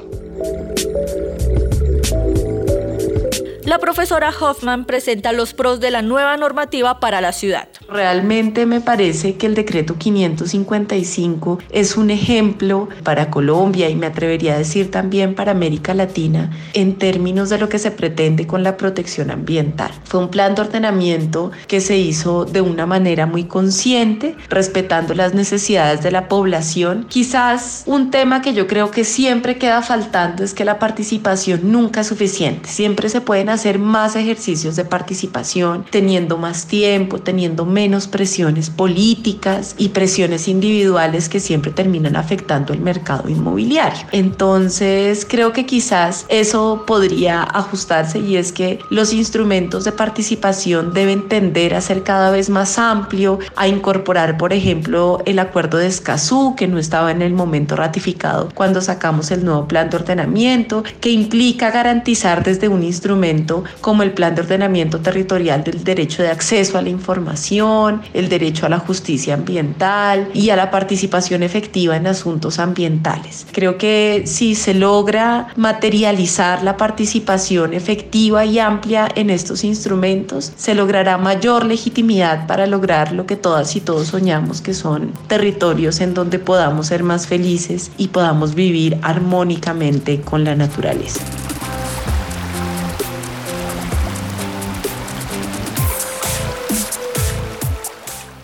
La 3.73 3.79
profesora 3.79 4.31
Hoffman 4.39 4.85
presenta 4.85 5.33
los 5.33 5.55
pros 5.55 5.81
de 5.81 5.91
la 5.91 6.03
nueva 6.03 6.37
normativa 6.37 7.01
para 7.01 7.23
la 7.23 7.33
ciudad. 7.33 7.69
Realmente 7.89 8.67
me 8.67 8.83
parece 8.83 9.37
que 9.37 9.47
el 9.47 9.55
decreto 9.55 9.97
555 9.97 11.59
es 11.71 11.97
un 11.97 12.11
ejemplo 12.11 12.91
para 13.03 13.31
Colombia 13.31 13.89
y 13.89 13.95
me 13.95 14.05
atrevería 14.05 14.57
a 14.57 14.59
decir 14.59 14.91
también 14.91 15.35
para 15.35 15.53
América 15.53 15.95
Latina 15.95 16.51
en 16.75 16.99
términos 16.99 17.49
de 17.49 17.57
lo 17.57 17.71
que 17.71 17.79
se 17.79 17.91
pretende 17.91 18.47
con 18.47 18.63
la 18.63 18.77
protección 18.77 19.31
ambiental. 19.31 19.91
Fue 20.05 20.21
un 20.21 20.29
plan 20.29 20.55
de 20.55 20.61
ordenamiento 20.61 21.51
que 21.67 21.81
se 21.81 21.97
hizo 21.97 22.45
de 22.45 22.61
una 22.61 22.85
manera 22.85 23.25
muy 23.25 23.45
consciente, 23.45 24.37
respetando 24.51 25.15
las 25.15 25.33
necesidades 25.33 26.03
de 26.03 26.11
la 26.11 26.29
población. 26.29 27.07
Quizás 27.09 27.85
un 27.87 28.11
tema 28.11 28.43
que 28.43 28.53
yo 28.53 28.67
creo 28.67 28.91
que 28.91 29.05
siempre 29.05 29.57
queda 29.57 29.81
faltando 29.81 30.45
es 30.45 30.53
que 30.53 30.67
la 30.67 30.79
participación 30.79 31.73
nunca 31.73 32.03
es 32.03 32.09
suficiente. 32.09 32.69
Siempre 32.69 33.09
se 33.09 33.23
pueden 33.23 33.49
hacer 33.49 33.62
hacer 33.63 33.79
más 33.79 34.17
ejercicios 34.17 34.75
de 34.75 34.85
participación, 34.85 35.87
teniendo 35.89 36.37
más 36.37 36.67
tiempo, 36.67 37.19
teniendo 37.19 37.65
menos 37.65 38.09
presiones 38.09 38.71
políticas 38.71 39.77
y 39.79 39.91
presiones 39.91 40.49
individuales 40.49 41.29
que 41.29 41.39
siempre 41.39 41.71
terminan 41.71 42.17
afectando 42.17 42.73
el 42.73 42.81
mercado 42.81 43.29
inmobiliario. 43.29 44.05
Entonces, 44.11 45.25
creo 45.25 45.53
que 45.53 45.65
quizás 45.65 46.27
eso 46.29 46.83
podría 46.89 47.45
ajustarse 47.45 48.19
y 48.19 48.37
es 48.37 48.51
que 48.51 48.81
los 48.91 49.13
instrumentos 49.13 49.85
de 49.85 49.93
participación 49.93 50.93
deben 50.93 51.29
tender 51.29 51.77
a 51.77 51.81
ser 51.81 52.03
cada 52.03 52.33
vez 52.33 52.51
más 52.51 52.81
amplio, 52.81 53.39
a 53.55 53.69
incorporar, 53.69 54.39
por 54.39 54.53
ejemplo, 54.53 55.23
el 55.25 55.39
acuerdo 55.39 55.79
de 55.79 55.87
Escazú, 55.87 56.57
que 56.57 56.67
no 56.67 56.81
estaba 56.81 57.13
en 57.13 57.23
el 57.23 57.33
momento 57.33 57.77
ratificado 57.77 58.49
cuando 58.57 58.81
sacamos 58.81 59.31
el 59.31 59.45
nuevo 59.45 59.69
plan 59.69 59.89
de 59.89 59.99
ordenamiento, 59.99 60.83
que 61.01 61.11
implica 61.11 61.71
garantizar 61.71 62.43
desde 62.43 62.67
un 62.67 62.83
instrumento 62.83 63.42
como 63.81 64.03
el 64.03 64.13
Plan 64.13 64.35
de 64.35 64.43
Ordenamiento 64.43 65.01
Territorial 65.01 65.65
del 65.65 65.85
Derecho 65.85 66.23
de 66.23 66.31
Acceso 66.31 66.79
a 66.79 66.83
la 66.83 66.89
Información, 66.89 68.03
el 68.15 68.29
derecho 68.29 68.67
a 68.67 68.69
la 68.69 68.79
justicia 68.79 69.35
ambiental 69.35 70.29
y 70.35 70.51
a 70.51 70.57
la 70.57 70.71
participación 70.71 71.43
efectiva 71.43 71.97
en 71.97 72.07
asuntos 72.07 72.59
ambientales. 72.59 73.47
Creo 73.53 73.79
que 73.79 74.23
si 74.27 74.55
se 74.55 74.75
logra 74.75 75.49
materializar 75.57 76.63
la 76.63 76.77
participación 76.77 77.75
efectiva 77.75 78.45
y 78.45 78.59
amplia 78.59 79.09
en 79.15 79.31
estos 79.31 79.65
instrumentos, 79.65 80.53
se 80.57 80.75
logrará 80.75 81.19
mayor 81.19 81.65
legitimidad 81.65 82.47
para 82.47 82.67
lograr 82.67 83.13
lo 83.13 83.27
que 83.27 83.37
todas 83.37 83.75
y 83.77 83.81
todos 83.81 84.09
soñamos, 84.09 84.61
que 84.61 84.75
son 84.75 85.13
territorios 85.27 86.01
en 86.01 86.15
donde 86.15 86.39
podamos 86.39 86.89
ser 86.89 87.03
más 87.03 87.27
felices 87.27 87.91
y 87.97 88.09
podamos 88.09 88.55
vivir 88.55 88.99
armónicamente 89.03 90.21
con 90.21 90.45
la 90.45 90.55
naturaleza. 90.55 91.21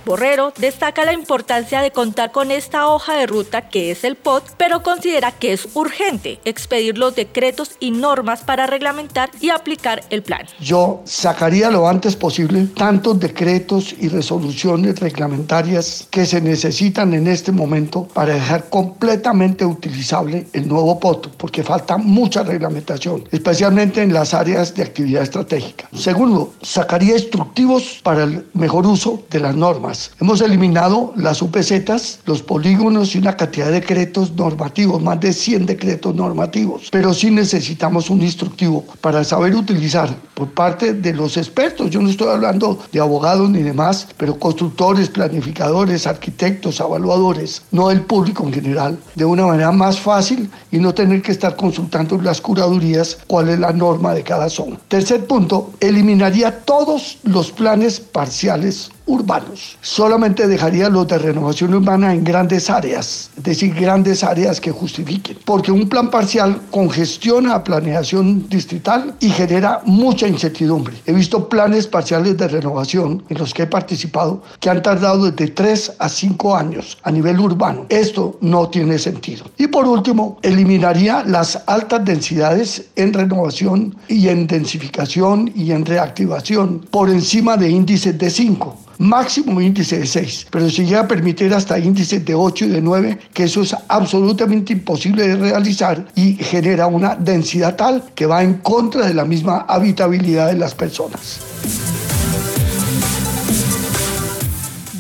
Borrero 0.09 0.55
destaca 0.57 1.05
la 1.05 1.12
importancia 1.12 1.83
de 1.83 1.91
contar 1.91 2.33
con 2.33 2.50
esta 2.50 2.88
hoja 2.88 3.12
de 3.17 3.27
ruta 3.27 3.69
que 3.69 3.91
es 3.91 4.05
el 4.05 4.17
POT, 4.17 4.43
pero 4.57 4.83
considera 4.83 5.33
que 5.33 5.53
es 5.53 5.69
urgente 5.75 6.41
expedir 6.47 6.97
los 6.97 7.15
decretos 7.15 7.73
y 7.79 7.91
normas 7.91 8.41
para 8.41 8.67
reglamentar 8.67 9.29
y 9.38 9.50
aplicar 9.50 10.03
el 10.09 10.23
plan. 10.23 10.47
Yo 10.61 11.03
sacaría 11.05 11.71
lo 11.71 11.87
antes 11.87 12.17
posible 12.17 12.69
tantos 12.75 13.21
decretos 13.21 13.95
y 14.00 14.09
resoluciones 14.09 14.99
reglamentarias 14.99 16.09
que 16.11 16.25
se 16.25 16.41
necesitan 16.41 17.12
en 17.12 17.27
este 17.27 17.53
momento 17.53 18.09
para 18.15 18.33
dejar 18.33 18.71
completamente 18.71 19.67
utilizable 19.67 20.47
el 20.55 20.67
nuevo 20.69 20.99
POT, 20.99 21.37
porque 21.37 21.62
falta 21.62 21.99
mucha 21.99 22.43
reglamentación, 22.43 23.29
especialmente 23.31 24.00
en 24.00 24.15
las 24.15 24.33
áreas 24.33 24.75
de 24.75 24.85
actividad 24.85 25.23
estratégica. 25.23 25.87
Segundo, 25.95 26.55
sacaría 26.62 27.12
instructivos 27.12 28.00
para 28.03 28.25
el 28.25 28.47
mejor 28.55 28.87
uso 28.87 29.23
de 29.29 29.41
las 29.41 29.55
normas 29.55 29.98
Hemos 30.21 30.40
eliminado 30.40 31.12
las 31.17 31.43
UPZ, 31.43 32.21
los 32.26 32.43
polígonos 32.43 33.14
y 33.14 33.19
una 33.19 33.37
cantidad 33.37 33.67
de 33.67 33.81
decretos 33.81 34.33
normativos, 34.33 35.02
más 35.02 35.21
de 35.21 35.33
100 35.33 35.67
decretos 35.67 36.14
normativos, 36.14 36.88
pero 36.90 37.12
sí 37.14 37.31
necesitamos 37.31 38.11
un 38.11 38.23
instructivo 38.23 38.85
para 39.00 39.25
saber 39.25 39.55
utilizar 39.55 40.14
por 40.38 40.50
parte 40.50 40.95
de 40.95 41.12
los 41.12 41.37
expertos. 41.37 41.90
Yo 41.90 42.00
no 42.00 42.09
estoy 42.09 42.28
hablando 42.28 42.78
de 42.92 43.00
abogados 43.00 43.50
ni 43.50 43.61
demás, 43.61 44.07
pero 44.16 44.38
constructores, 44.38 45.09
planificadores, 45.09 46.07
arquitectos, 46.07 46.78
evaluadores, 46.78 47.62
no 47.73 47.90
el 47.90 48.02
público 48.02 48.45
en 48.45 48.52
general, 48.52 48.99
de 49.16 49.25
una 49.25 49.49
manera 49.49 49.73
más 49.73 49.99
fácil 49.99 50.49
y 50.71 50.78
no 50.78 50.95
tener 50.95 51.23
que 51.23 51.33
estar 51.33 51.57
consultando 51.57 52.21
las 52.23 52.40
curadurías 52.40 53.18
cuál 53.26 53.49
es 53.49 53.59
la 53.59 53.73
norma 53.73 54.14
de 54.14 54.23
cada 54.23 54.49
zona. 54.49 54.78
Tercer 54.87 55.26
punto, 55.26 55.73
eliminaría 55.80 56.61
todos 56.61 57.18
los 57.25 57.50
planes 57.50 57.99
parciales 57.99 58.92
urbanos. 59.09 59.76
Solamente 59.80 60.47
dejaría 60.47 60.88
los 60.88 61.09
de 61.09 61.18
renovación 61.18 61.75
urbana 61.75 62.14
en 62.14 62.23
grandes 62.23 62.71
áreas, 62.71 63.30
es 63.37 63.42
decir, 63.42 63.75
grandes 63.75 64.23
áreas 64.23 64.61
que 64.61 64.71
justifiquen, 64.71 65.38
porque 65.45 65.73
un 65.73 65.88
plan 65.88 66.11
parcial 66.11 66.61
congestiona 66.71 67.49
la 67.49 67.64
planeación 67.64 68.49
distrital 68.49 69.14
y 69.18 69.30
genera 69.30 69.80
mucha 69.85 70.27
incertidumbre. 70.28 70.97
He 71.06 71.12
visto 71.12 71.49
planes 71.49 71.87
parciales 71.87 72.37
de 72.37 72.49
renovación 72.49 73.23
en 73.28 73.38
los 73.38 73.52
que 73.52 73.62
he 73.62 73.66
participado 73.66 74.42
que 74.61 74.70
han 74.70 74.82
tardado 74.82 75.30
desde 75.30 75.52
3 75.52 75.97
a 75.99 76.08
5 76.08 76.56
años 76.56 76.99
a 77.02 77.11
nivel 77.11 77.40
urbano. 77.40 77.87
Esto 77.88 78.38
no 78.40 78.68
tiene 78.68 78.99
sentido. 78.99 79.44
Y 79.56 79.66
por 79.66 79.87
último, 79.87 80.38
eliminaría 80.42 81.25
las 81.25 81.62
altas 81.66 82.04
densidades 82.04 82.87
en 82.97 83.12
renovación 83.12 83.97
y 84.08 84.28
en 84.28 84.47
densificación 84.47 85.50
y 85.54 85.73
en 85.73 85.85
reactivación 85.85 86.87
por 86.90 87.08
encima 87.08 87.56
de 87.56 87.70
índices 87.70 88.18
de 88.18 88.30
5 88.30 88.88
máximo 88.99 89.61
índice 89.61 90.00
de 90.00 90.07
6, 90.07 90.49
pero 90.50 90.69
si 90.69 90.85
llega 90.85 91.00
a 91.00 91.09
permitir 91.09 91.55
hasta 91.55 91.78
índices 91.78 92.25
de 92.25 92.35
8 92.35 92.67
y 92.67 92.69
de 92.69 92.83
9, 92.83 93.19
que 93.33 93.45
eso 93.45 93.62
es 93.62 93.75
absolutamente 93.87 94.73
imposible 94.73 95.26
de 95.26 95.37
realizar 95.37 96.05
y 96.14 96.35
genera 96.35 96.87
una 96.87 97.14
densidad 97.14 97.76
tal 97.76 98.05
que 98.14 98.26
va 98.26 98.43
en 98.43 98.55
contra 98.55 99.07
de 99.07 99.14
la 99.14 99.25
misma 99.25 99.64
habitabilidad 99.69 100.49
de 100.49 100.59
las 100.59 100.75
personas. 100.75 101.40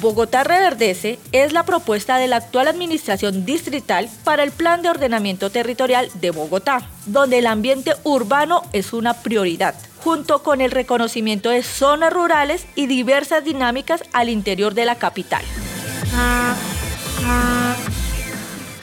Bogotá 0.00 0.44
Reverdece 0.44 1.18
es 1.32 1.52
la 1.52 1.64
propuesta 1.64 2.18
de 2.18 2.28
la 2.28 2.36
actual 2.36 2.68
administración 2.68 3.44
distrital 3.44 4.08
para 4.22 4.44
el 4.44 4.52
Plan 4.52 4.80
de 4.80 4.90
Ordenamiento 4.90 5.50
Territorial 5.50 6.08
de 6.20 6.30
Bogotá, 6.30 6.88
donde 7.06 7.38
el 7.38 7.48
ambiente 7.48 7.94
urbano 8.04 8.62
es 8.72 8.92
una 8.92 9.14
prioridad 9.14 9.74
junto 10.02 10.42
con 10.42 10.60
el 10.60 10.70
reconocimiento 10.70 11.50
de 11.50 11.62
zonas 11.62 12.12
rurales 12.12 12.66
y 12.74 12.86
diversas 12.86 13.44
dinámicas 13.44 14.02
al 14.12 14.28
interior 14.28 14.74
de 14.74 14.84
la 14.84 14.96
capital. 14.96 15.42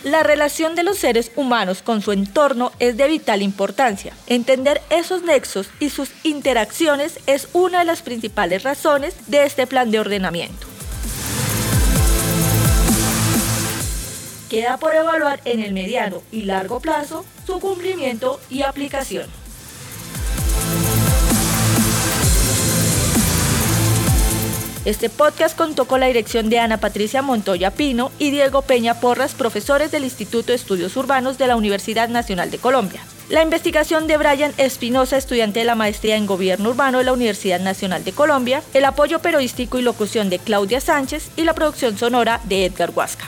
La 0.04 0.22
relación 0.22 0.76
de 0.76 0.84
los 0.84 1.00
seres 1.00 1.32
humanos 1.36 1.82
con 1.82 2.04
su 2.04 2.12
entorno 2.12 2.72
es 2.78 2.96
de 2.96 3.08
vital 3.08 3.42
importancia. 3.42 4.14
Entender 4.28 4.80
esos 4.92 5.24
nexos 5.24 5.68
y 5.80 5.90
sus 5.90 6.12
interacciones 6.24 7.20
es 7.26 7.48
una 7.54 7.80
de 7.80 7.86
las 7.86 8.04
principales 8.04 8.62
razones 8.62 9.16
de 9.26 9.46
este 9.46 9.66
plan 9.66 9.90
de 9.90 10.00
ordenamiento. 10.00 10.68
Queda 14.48 14.78
por 14.78 14.94
evaluar 14.94 15.42
en 15.44 15.60
el 15.60 15.74
mediano 15.74 16.22
y 16.32 16.44
largo 16.44 16.80
plazo 16.80 17.26
su 17.48 17.60
cumplimiento 17.60 18.40
y 18.48 18.62
aplicación. 18.62 19.45
Este 24.86 25.10
podcast 25.10 25.58
contó 25.58 25.86
con 25.86 26.00
la 26.00 26.06
dirección 26.06 26.48
de 26.48 26.60
Ana 26.60 26.78
Patricia 26.78 27.24
Montoya 27.24 27.72
Pino 27.72 28.12
y 28.20 28.30
Diego 28.30 28.62
Peña 28.62 29.00
Porras, 29.00 29.34
profesores 29.34 29.90
del 29.92 30.04
Instituto 30.04 30.50
de 30.50 30.56
Estudios 30.56 30.96
Urbanos 30.96 31.40
de 31.40 31.48
la 31.48 31.56
Universidad 31.56 32.08
Nacional 32.08 32.52
de 32.52 32.60
Colombia. 32.60 33.02
La 33.28 33.42
investigación 33.42 34.06
de 34.06 34.18
Brian 34.18 34.54
Espinosa, 34.58 35.18
estudiante 35.18 35.58
de 35.58 35.66
la 35.66 35.74
maestría 35.74 36.18
en 36.18 36.28
Gobierno 36.28 36.70
Urbano 36.70 37.00
de 37.00 37.06
la 37.06 37.14
Universidad 37.14 37.60
Nacional 37.60 38.04
de 38.04 38.12
Colombia, 38.12 38.62
el 38.76 38.86
apoyo 38.86 39.18
periodístico 39.18 39.80
y 39.80 39.82
locución 39.82 40.30
de 40.30 40.38
Claudia 40.38 40.80
Sánchez 40.80 41.32
y 41.36 41.46
la 41.46 41.56
producción 41.56 41.98
sonora 41.98 42.40
de 42.44 42.66
Edgar 42.66 42.92
Huasca. 42.96 43.28